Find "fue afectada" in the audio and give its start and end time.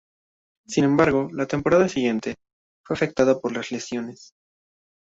2.83-3.39